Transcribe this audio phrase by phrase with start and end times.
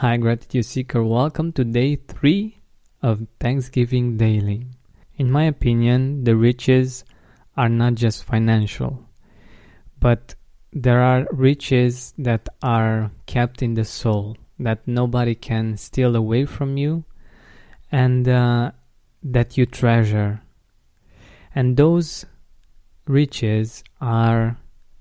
[0.00, 1.04] Hi, Gratitude Seeker.
[1.04, 2.62] Welcome to day three
[3.02, 4.66] of Thanksgiving Daily.
[5.18, 7.04] In my opinion, the riches
[7.54, 9.04] are not just financial,
[10.00, 10.36] but
[10.72, 16.78] there are riches that are kept in the soul that nobody can steal away from
[16.78, 17.04] you
[17.92, 18.70] and uh,
[19.22, 20.40] that you treasure.
[21.54, 22.24] And those
[23.06, 24.56] riches are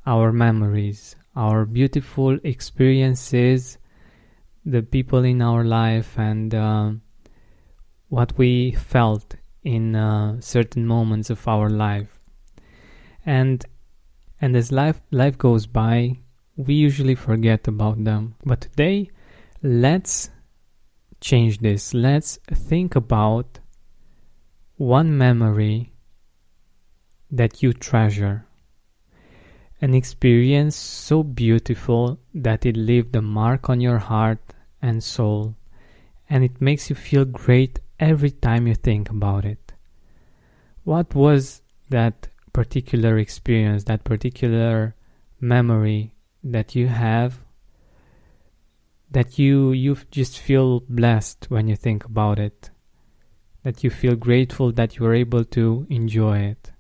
[0.06, 3.78] our memories, our beautiful experiences,
[4.70, 6.92] the people in our life, and uh,
[8.10, 12.20] what we felt in uh, certain moments of our life.
[13.26, 13.66] And
[14.42, 16.20] and as life life goes by,
[16.56, 18.36] we usually forget about them.
[18.46, 19.10] But today,
[19.62, 20.30] let's
[21.22, 21.94] change this.
[21.94, 23.60] Let's think about
[24.78, 25.94] one memory
[27.32, 28.46] that you treasure.
[29.82, 34.40] An experience so beautiful that it left a mark on your heart
[34.82, 35.56] and soul,
[36.30, 39.74] and it makes you feel great every time you think about it.
[40.84, 44.96] What was that particular experience, that particular
[45.40, 47.40] memory that you have
[49.12, 52.70] that you you just feel blessed when you think about it?
[53.64, 56.72] That you feel grateful that you were able to enjoy it?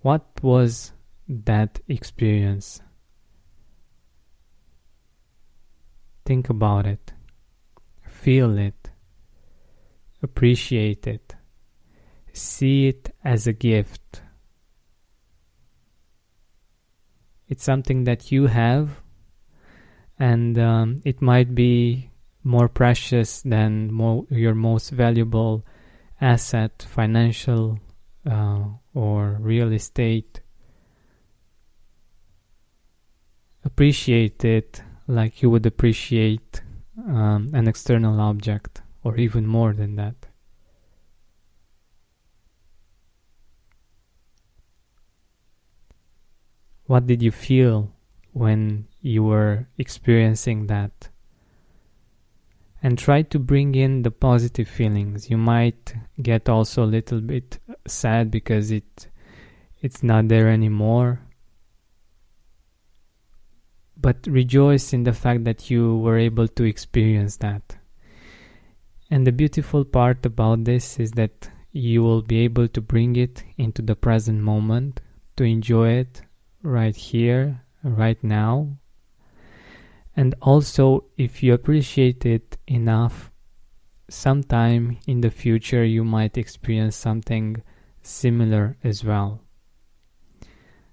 [0.00, 0.92] What was
[1.28, 2.80] that experience
[6.30, 7.12] think about it
[8.06, 8.90] feel it
[10.22, 11.34] appreciate it
[12.32, 14.22] see it as a gift
[17.48, 19.00] it's something that you have
[20.20, 22.10] and um, it might be
[22.44, 23.90] more precious than
[24.30, 25.64] your most valuable
[26.20, 27.80] asset, financial
[28.30, 28.64] uh,
[28.94, 30.42] or real estate.
[33.64, 36.62] Appreciate it like you would appreciate
[36.98, 40.14] um, an external object, or even more than that.
[46.86, 47.92] What did you feel
[48.32, 51.08] when you were experiencing that.
[52.82, 55.28] And try to bring in the positive feelings.
[55.28, 59.08] You might get also a little bit sad because it
[59.82, 61.20] it's not there anymore.
[64.00, 67.76] But rejoice in the fact that you were able to experience that.
[69.10, 73.44] And the beautiful part about this is that you will be able to bring it
[73.58, 75.00] into the present moment,
[75.36, 76.22] to enjoy it
[76.62, 78.78] right here, right now,
[80.16, 83.30] and also if you appreciate it enough
[84.08, 87.62] sometime in the future you might experience something
[88.02, 89.40] similar as well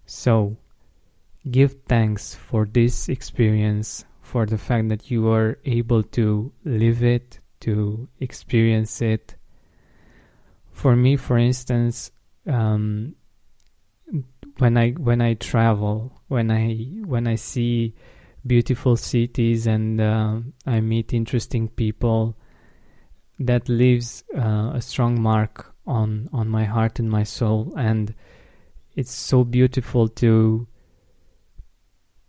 [0.06, 0.56] so
[1.52, 7.40] give thanks for this experience for the fact that you are able to live it
[7.60, 9.36] to experience it
[10.72, 12.12] for me for instance
[12.48, 13.16] um,
[14.60, 16.74] when i when i travel when i
[17.06, 17.94] when i see
[18.48, 22.38] beautiful cities and uh, I meet interesting people,
[23.40, 27.74] that leaves uh, a strong mark on on my heart and my soul.
[27.78, 28.16] And
[28.96, 30.68] it's so beautiful to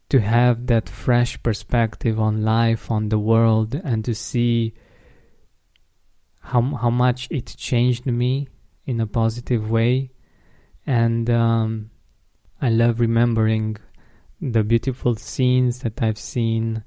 [0.08, 4.74] to have that fresh perspective on life, on the world, and to see
[6.40, 8.48] how how much it changed me
[8.86, 10.10] in a positive way.
[10.86, 11.90] And um,
[12.62, 13.76] I love remembering
[14.40, 16.82] the beautiful scenes that I've seen,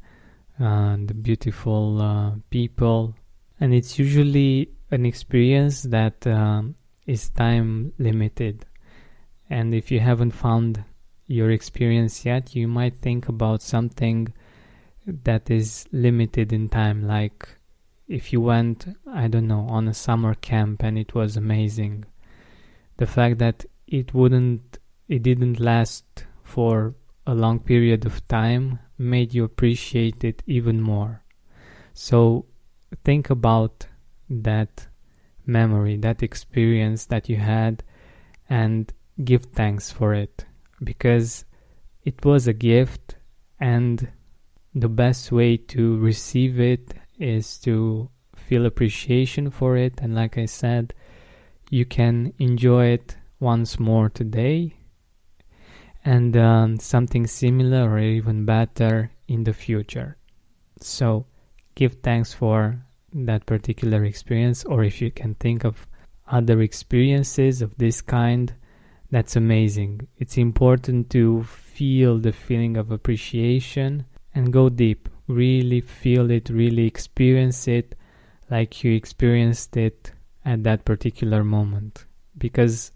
[0.59, 3.15] uh, the beautiful uh, people,
[3.59, 6.63] and it's usually an experience that uh,
[7.05, 8.65] is time limited.
[9.49, 10.83] And if you haven't found
[11.31, 14.33] your experience yet, you might think about something
[15.05, 17.47] that is limited in time, like
[18.07, 22.05] if you went, I don't know, on a summer camp and it was amazing.
[22.97, 24.77] The fact that it wouldn't,
[25.07, 31.23] it didn't last for a long period of time made you appreciate it even more.
[31.93, 32.45] So
[33.05, 33.87] think about
[34.29, 34.87] that
[35.45, 37.83] memory, that experience that you had,
[38.49, 38.91] and
[39.23, 40.45] give thanks for it
[40.83, 41.45] because
[42.03, 43.15] it was a gift,
[43.59, 44.09] and
[44.73, 49.99] the best way to receive it is to feel appreciation for it.
[50.01, 50.93] And like I said,
[51.69, 54.75] you can enjoy it once more today
[56.03, 60.17] and um, something similar or even better in the future.
[60.79, 61.27] So
[61.75, 65.87] give thanks for that particular experience, or if you can think of
[66.27, 68.53] other experiences of this kind,
[69.11, 70.07] that's amazing.
[70.17, 75.09] It's important to feel the feeling of appreciation and go deep.
[75.27, 77.95] Really feel it, really experience it
[78.49, 80.13] like you experienced it
[80.45, 82.05] at that particular moment.
[82.37, 82.91] Because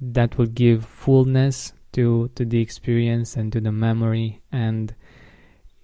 [0.00, 4.94] that will give fullness to to the experience and to the memory and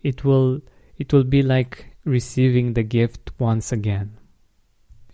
[0.02, 0.60] it will
[0.98, 4.18] it will be like receiving the gift once again.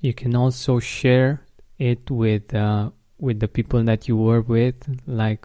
[0.01, 1.43] You can also share
[1.79, 5.45] it with uh, with the people that you were with like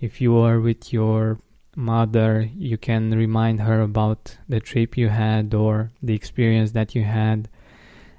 [0.00, 1.38] if you are with your
[1.76, 7.04] mother you can remind her about the trip you had or the experience that you
[7.04, 7.48] had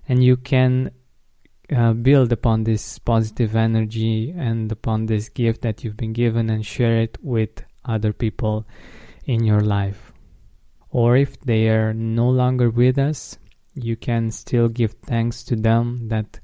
[0.07, 0.91] and you can
[1.75, 6.65] uh, build upon this positive energy and upon this gift that you've been given and
[6.65, 8.65] share it with other people
[9.25, 10.12] in your life.
[10.89, 13.38] Or if they are no longer with us,
[13.75, 16.39] you can still give thanks to them that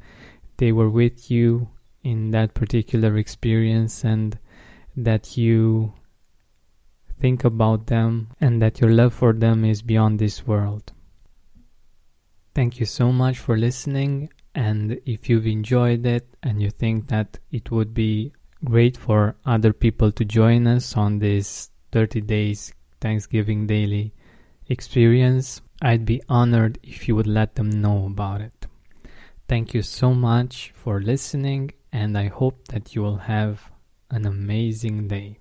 [0.57, 1.69] they were with you
[2.05, 4.37] in that particular experience and
[4.95, 5.91] that you
[7.19, 10.93] think about them and that your love for them is beyond this world.
[12.53, 14.29] Thank you so much for listening.
[14.53, 18.31] And if you've enjoyed it and you think that it would be
[18.63, 22.71] great for other people to join us on this 30 days
[23.01, 24.13] Thanksgiving daily
[24.69, 28.67] experience, I'd be honored if you would let them know about it.
[29.47, 33.71] Thank you so much for listening, and I hope that you will have
[34.09, 35.39] an amazing day.